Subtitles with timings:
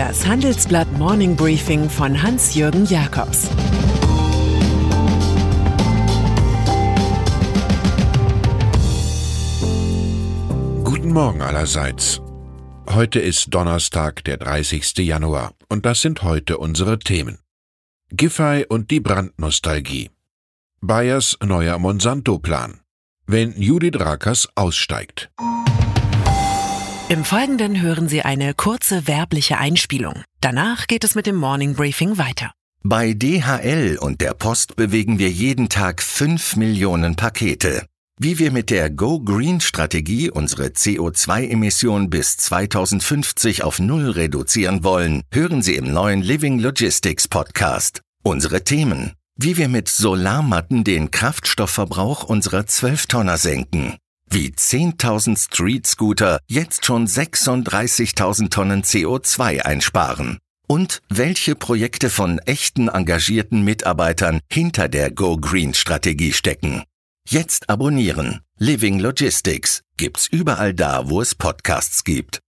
[0.00, 3.50] Das Handelsblatt Morning Briefing von Hans-Jürgen Jakobs
[10.84, 12.22] Guten Morgen allerseits.
[12.88, 14.96] Heute ist Donnerstag, der 30.
[15.00, 17.38] Januar, und das sind heute unsere Themen.
[18.08, 20.08] Giffey und die Brandnostalgie.
[20.80, 22.80] Bayers neuer Monsanto-Plan.
[23.26, 25.30] Wenn Judith Rakers aussteigt.
[27.10, 30.22] Im Folgenden hören Sie eine kurze werbliche Einspielung.
[30.40, 32.52] Danach geht es mit dem Morning Briefing weiter.
[32.84, 37.84] Bei DHL und der Post bewegen wir jeden Tag 5 Millionen Pakete.
[38.20, 45.22] Wie wir mit der Go Green Strategie unsere CO2-Emissionen bis 2050 auf Null reduzieren wollen,
[45.32, 48.02] hören Sie im neuen Living Logistics Podcast.
[48.22, 49.14] Unsere Themen.
[49.34, 53.96] Wie wir mit Solarmatten den Kraftstoffverbrauch unserer 12-Tonner senken
[54.30, 60.38] wie 10.000 Street-Scooter jetzt schon 36.000 Tonnen CO2 einsparen.
[60.68, 66.84] Und welche Projekte von echten engagierten Mitarbeitern hinter der Go Green Strategie stecken.
[67.28, 68.40] Jetzt abonnieren.
[68.58, 72.40] Living Logistics gibt's überall da, wo es Podcasts gibt.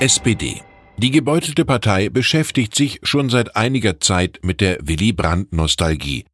[0.00, 0.62] SPD.
[0.96, 6.24] Die gebeutelte Partei beschäftigt sich schon seit einiger Zeit mit der Willy Brandt-Nostalgie.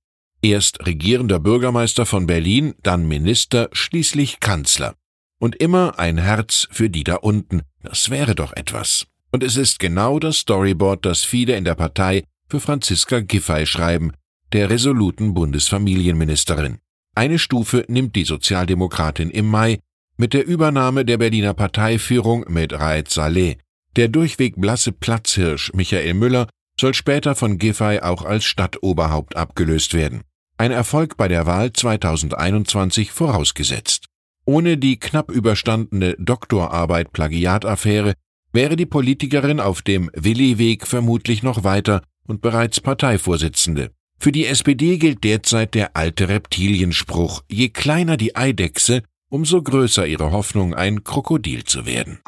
[0.42, 4.94] Erst regierender Bürgermeister von Berlin, dann Minister, schließlich Kanzler.
[5.38, 7.62] Und immer ein Herz für die da unten.
[7.82, 9.06] Das wäre doch etwas.
[9.32, 14.12] Und es ist genau das Storyboard, das viele in der Partei für Franziska Giffey schreiben,
[14.52, 16.78] der resoluten Bundesfamilienministerin.
[17.14, 19.78] Eine Stufe nimmt die Sozialdemokratin im Mai
[20.16, 23.58] mit der Übernahme der Berliner Parteiführung mit Raed Saleh.
[23.96, 30.22] Der durchweg blasse Platzhirsch Michael Müller soll später von Giffey auch als Stadtoberhaupt abgelöst werden
[30.60, 34.08] ein Erfolg bei der Wahl 2021 vorausgesetzt.
[34.44, 38.12] Ohne die knapp überstandene Doktorarbeit Plagiataffäre
[38.52, 43.90] wäre die Politikerin auf dem Willi-Weg vermutlich noch weiter und bereits Parteivorsitzende.
[44.18, 50.30] Für die SPD gilt derzeit der alte Reptilienspruch, je kleiner die Eidechse, umso größer ihre
[50.30, 52.20] Hoffnung, ein Krokodil zu werden.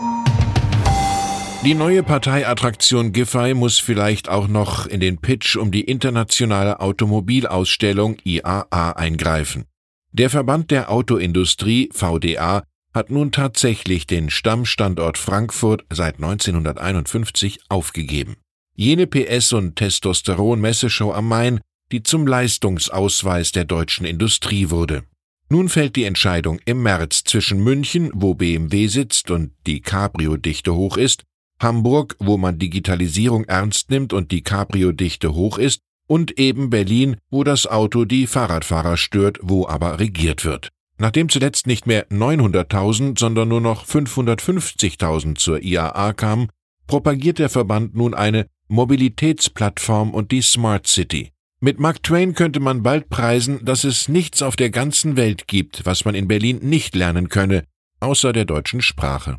[1.64, 8.16] Die neue Parteiattraktion Giffey muss vielleicht auch noch in den Pitch um die internationale Automobilausstellung
[8.24, 9.66] IAA eingreifen.
[10.10, 18.38] Der Verband der Autoindustrie VDA hat nun tatsächlich den Stammstandort Frankfurt seit 1951 aufgegeben.
[18.74, 21.60] Jene PS- und Testosteron-Messeshow am Main,
[21.92, 25.04] die zum Leistungsausweis der deutschen Industrie wurde.
[25.48, 30.96] Nun fällt die Entscheidung im März zwischen München, wo BMW sitzt und die Cabrio-Dichte hoch
[30.96, 31.22] ist,
[31.62, 37.44] Hamburg, wo man Digitalisierung ernst nimmt und die Cabrio-Dichte hoch ist, und eben Berlin, wo
[37.44, 40.68] das Auto die Fahrradfahrer stört, wo aber regiert wird.
[40.98, 46.48] Nachdem zuletzt nicht mehr 900.000, sondern nur noch 550.000 zur IAA kamen,
[46.86, 51.30] propagiert der Verband nun eine Mobilitätsplattform und die Smart City.
[51.60, 55.86] Mit Mark Twain könnte man bald preisen, dass es nichts auf der ganzen Welt gibt,
[55.86, 57.64] was man in Berlin nicht lernen könne,
[58.00, 59.38] außer der deutschen Sprache.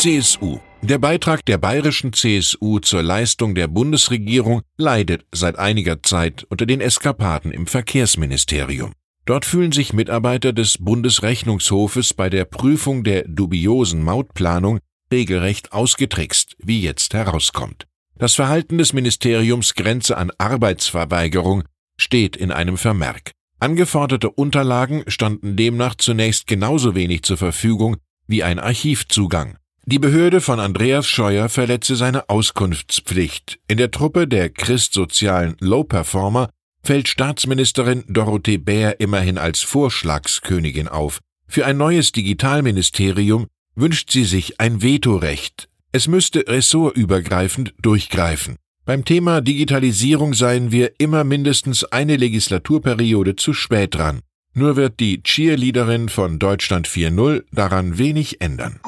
[0.00, 0.60] CSU.
[0.80, 6.80] Der Beitrag der bayerischen CSU zur Leistung der Bundesregierung leidet seit einiger Zeit unter den
[6.80, 8.92] Eskapaden im Verkehrsministerium.
[9.26, 14.78] Dort fühlen sich Mitarbeiter des Bundesrechnungshofes bei der Prüfung der dubiosen Mautplanung
[15.12, 17.86] regelrecht ausgetrickst, wie jetzt herauskommt.
[18.16, 21.64] Das Verhalten des Ministeriums grenze an Arbeitsverweigerung
[21.98, 23.32] steht in einem Vermerk.
[23.58, 29.59] Angeforderte Unterlagen standen demnach zunächst genauso wenig zur Verfügung wie ein Archivzugang.
[29.90, 33.58] Die Behörde von Andreas Scheuer verletze seine Auskunftspflicht.
[33.66, 36.48] In der Truppe der christsozialen Low-Performer
[36.80, 41.18] fällt Staatsministerin Dorothee Bär immerhin als Vorschlagskönigin auf.
[41.48, 45.68] Für ein neues Digitalministerium wünscht sie sich ein Vetorecht.
[45.90, 48.54] Es müsste ressortübergreifend durchgreifen.
[48.84, 54.20] Beim Thema Digitalisierung seien wir immer mindestens eine Legislaturperiode zu spät dran.
[54.54, 58.78] Nur wird die Cheerleaderin von Deutschland 4.0 daran wenig ändern.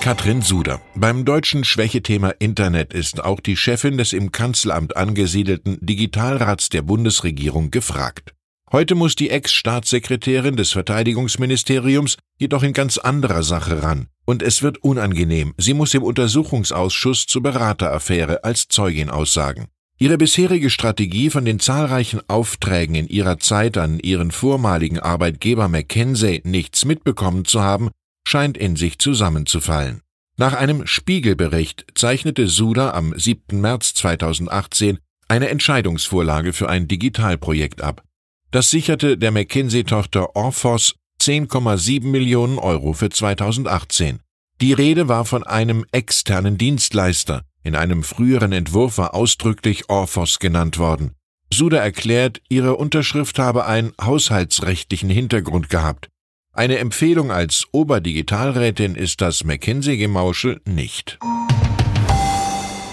[0.00, 0.80] Katrin Suder.
[0.94, 7.70] Beim deutschen Schwächethema Internet ist auch die Chefin des im Kanzleramt angesiedelten Digitalrats der Bundesregierung
[7.70, 8.32] gefragt.
[8.72, 14.06] Heute muss die Ex-Staatssekretärin des Verteidigungsministeriums jedoch in ganz anderer Sache ran.
[14.24, 15.52] Und es wird unangenehm.
[15.58, 19.66] Sie muss im Untersuchungsausschuss zur Berateraffäre als Zeugin aussagen.
[19.98, 26.40] Ihre bisherige Strategie, von den zahlreichen Aufträgen in ihrer Zeit an ihren vormaligen Arbeitgeber McKinsey
[26.44, 27.90] nichts mitbekommen zu haben,
[28.26, 30.02] scheint in sich zusammenzufallen.
[30.36, 33.60] Nach einem Spiegelbericht zeichnete Suda am 7.
[33.60, 38.02] März 2018 eine Entscheidungsvorlage für ein Digitalprojekt ab.
[38.50, 44.20] Das sicherte der McKinsey-Tochter Orphos 10,7 Millionen Euro für 2018.
[44.60, 47.44] Die Rede war von einem externen Dienstleister.
[47.62, 51.12] In einem früheren Entwurf war ausdrücklich Orphos genannt worden.
[51.52, 56.08] Suda erklärt, ihre Unterschrift habe einen haushaltsrechtlichen Hintergrund gehabt.
[56.52, 61.18] Eine Empfehlung als Oberdigitalrätin ist das McKinsey-Gemauschel nicht.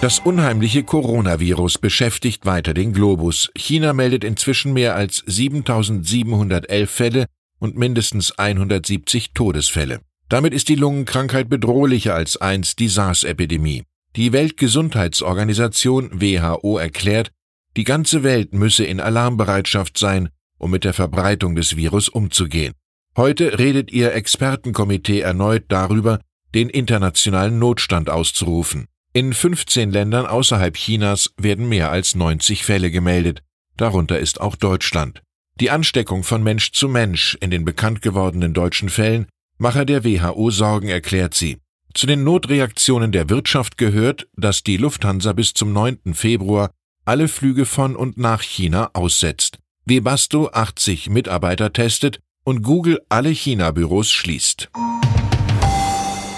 [0.00, 3.50] Das unheimliche Coronavirus beschäftigt weiter den Globus.
[3.56, 7.26] China meldet inzwischen mehr als 7711 Fälle
[7.58, 10.02] und mindestens 170 Todesfälle.
[10.28, 13.82] Damit ist die Lungenkrankheit bedrohlicher als einst die SARS-Epidemie.
[14.14, 17.32] Die Weltgesundheitsorganisation WHO erklärt,
[17.76, 20.28] die ganze Welt müsse in Alarmbereitschaft sein,
[20.58, 22.74] um mit der Verbreitung des Virus umzugehen.
[23.18, 26.20] Heute redet ihr Expertenkomitee erneut darüber,
[26.54, 28.86] den internationalen Notstand auszurufen.
[29.12, 33.42] In 15 Ländern außerhalb Chinas werden mehr als 90 Fälle gemeldet,
[33.76, 35.20] darunter ist auch Deutschland.
[35.58, 39.26] Die Ansteckung von Mensch zu Mensch in den bekannt gewordenen deutschen Fällen
[39.58, 41.58] mache der WHO Sorgen, erklärt sie.
[41.94, 46.14] Zu den Notreaktionen der Wirtschaft gehört, dass die Lufthansa bis zum 9.
[46.14, 46.70] Februar
[47.04, 54.10] alle Flüge von und nach China aussetzt, Webasto 80 Mitarbeiter testet und Google alle China-Büros
[54.10, 54.70] schließt.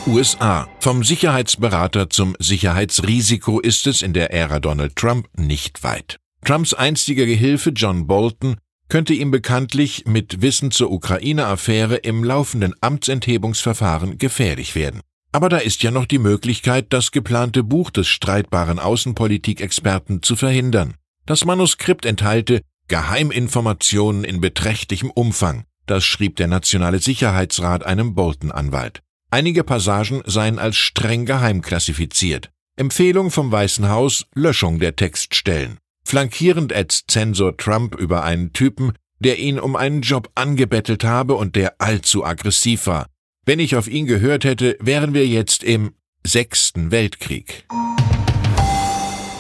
[0.09, 0.67] USA.
[0.81, 6.17] Vom Sicherheitsberater zum Sicherheitsrisiko ist es in der Ära Donald Trump nicht weit.
[6.45, 8.57] Trumps einstiger Gehilfe John Bolton
[8.89, 15.03] könnte ihm bekanntlich mit Wissen zur Ukraine-Affäre im laufenden Amtsenthebungsverfahren gefährlich werden.
[15.31, 20.95] Aber da ist ja noch die Möglichkeit, das geplante Buch des streitbaren Außenpolitikexperten zu verhindern.
[21.25, 25.67] Das Manuskript enthalte Geheiminformationen in beträchtlichem Umfang.
[25.91, 29.03] Das schrieb der Nationale Sicherheitsrat einem Bolton-Anwalt.
[29.33, 32.53] Einige Passagen seien als streng geheim klassifiziert.
[32.77, 35.79] Empfehlung vom Weißen Haus Löschung der Textstellen.
[36.05, 41.57] Flankierend ätzt Zensor Trump über einen Typen, der ihn um einen Job angebettelt habe und
[41.57, 43.07] der allzu aggressiv war.
[43.45, 45.95] Wenn ich auf ihn gehört hätte, wären wir jetzt im
[46.25, 47.67] sechsten Weltkrieg.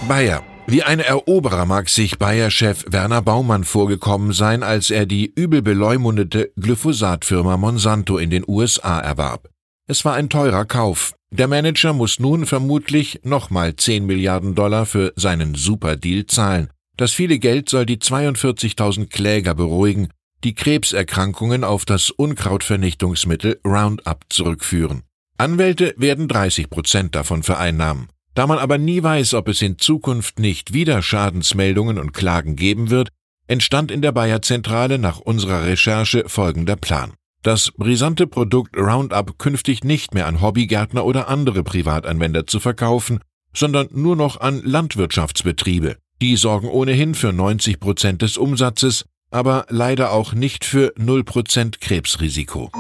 [0.09, 0.50] Bayer.
[0.71, 6.53] Wie ein Eroberer mag sich Bayer-Chef Werner Baumann vorgekommen sein, als er die übel beleumundete
[6.61, 9.51] Glyphosat-Firma Monsanto in den USA erwarb.
[9.89, 11.17] Es war ein teurer Kauf.
[11.33, 16.71] Der Manager muss nun vermutlich nochmal 10 Milliarden Dollar für seinen Superdeal zahlen.
[16.97, 20.11] Das viele Geld soll die 42.000 Kläger beruhigen,
[20.45, 25.03] die Krebserkrankungen auf das Unkrautvernichtungsmittel Roundup zurückführen.
[25.37, 28.07] Anwälte werden 30 Prozent davon vereinnahmen.
[28.35, 32.91] Da man aber nie weiß, ob es in Zukunft nicht wieder Schadensmeldungen und Klagen geben
[32.91, 33.09] wird,
[33.47, 37.13] entstand in der Bayer Zentrale nach unserer Recherche folgender Plan
[37.43, 43.21] das brisante Produkt Roundup künftig nicht mehr an Hobbygärtner oder andere Privatanwender zu verkaufen,
[43.55, 45.97] sondern nur noch an Landwirtschaftsbetriebe.
[46.21, 51.81] Die sorgen ohnehin für 90 Prozent des Umsatzes, aber leider auch nicht für 0 Prozent
[51.81, 52.71] Krebsrisiko.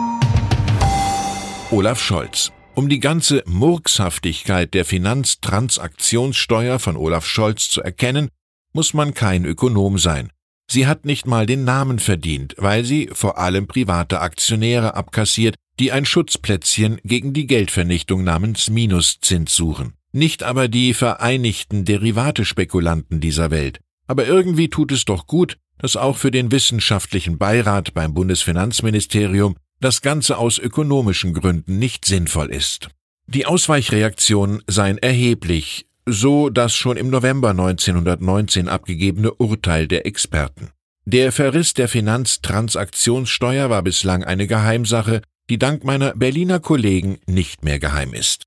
[1.70, 8.28] Olaf Scholz um die ganze Murkshaftigkeit der Finanztransaktionssteuer von Olaf Scholz zu erkennen,
[8.72, 10.31] muss man kein Ökonom sein.
[10.70, 15.90] Sie hat nicht mal den Namen verdient, weil sie vor allem private Aktionäre abkassiert, die
[15.90, 19.94] ein Schutzplätzchen gegen die Geldvernichtung namens Minuszins suchen.
[20.12, 23.81] Nicht aber die vereinigten Derivatespekulanten dieser Welt.
[24.06, 30.03] Aber irgendwie tut es doch gut, dass auch für den wissenschaftlichen Beirat beim Bundesfinanzministerium das
[30.03, 32.89] Ganze aus ökonomischen Gründen nicht sinnvoll ist.
[33.27, 40.70] Die Ausweichreaktionen seien erheblich, so das schon im November 1919 abgegebene Urteil der Experten.
[41.06, 47.79] Der Verriss der Finanztransaktionssteuer war bislang eine Geheimsache, die dank meiner Berliner Kollegen nicht mehr
[47.79, 48.44] geheim ist.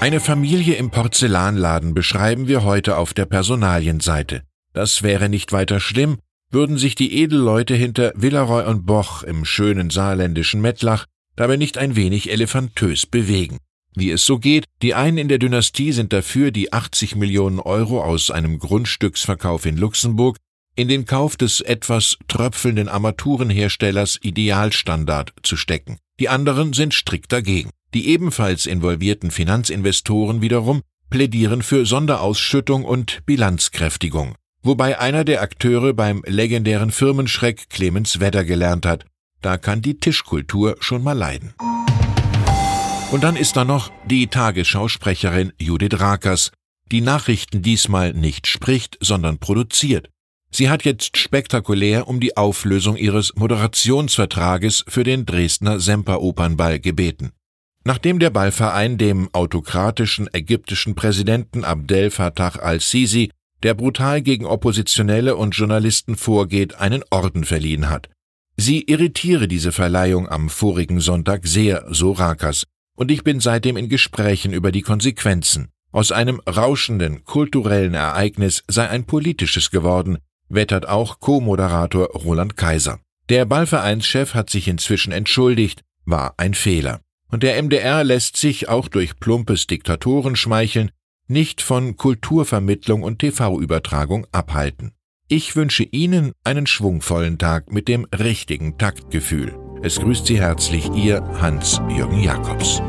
[0.00, 4.42] Eine Familie im Porzellanladen beschreiben wir heute auf der Personalienseite.
[4.72, 6.18] Das wäre nicht weiter schlimm,
[6.50, 11.96] würden sich die Edelleute hinter Villeroy und Boch im schönen saarländischen Mettlach dabei nicht ein
[11.96, 13.58] wenig elefantös bewegen.
[13.94, 18.02] Wie es so geht, die einen in der Dynastie sind dafür, die 80 Millionen Euro
[18.02, 20.36] aus einem Grundstücksverkauf in Luxemburg
[20.76, 25.98] in den Kauf des etwas tröpfelnden Armaturenherstellers Idealstandard zu stecken.
[26.20, 27.70] Die anderen sind strikt dagegen.
[27.94, 34.34] Die ebenfalls involvierten Finanzinvestoren wiederum plädieren für Sonderausschüttung und Bilanzkräftigung,
[34.66, 39.04] wobei einer der Akteure beim legendären Firmenschreck Clemens Wedder gelernt hat,
[39.40, 41.54] da kann die Tischkultur schon mal leiden.
[43.12, 46.50] Und dann ist da noch die Tagesschausprecherin Judith Rakers,
[46.90, 50.10] die Nachrichten diesmal nicht spricht, sondern produziert.
[50.50, 57.32] Sie hat jetzt spektakulär um die Auflösung ihres Moderationsvertrages für den Dresdner Semperopernball gebeten.
[57.84, 63.30] Nachdem der Ballverein dem autokratischen ägyptischen Präsidenten Abdel Fattah al-Sisi,
[63.66, 68.08] der brutal gegen Oppositionelle und Journalisten vorgeht, einen Orden verliehen hat.
[68.56, 72.62] Sie irritiere diese Verleihung am vorigen Sonntag sehr, so Rakas.
[72.94, 75.66] und ich bin seitdem in Gesprächen über die Konsequenzen.
[75.90, 80.18] Aus einem rauschenden kulturellen Ereignis sei ein politisches geworden,
[80.48, 83.00] wettert auch Co-Moderator Roland Kaiser.
[83.30, 87.00] Der Ballvereinschef hat sich inzwischen entschuldigt, war ein Fehler.
[87.32, 90.92] Und der MDR lässt sich auch durch plumpes Diktatorenschmeicheln
[91.28, 94.92] nicht von Kulturvermittlung und TV-Übertragung abhalten.
[95.28, 99.58] Ich wünsche Ihnen einen schwungvollen Tag mit dem richtigen Taktgefühl.
[99.82, 102.80] Es grüßt Sie herzlich Ihr Hans-Jürgen Jakobs.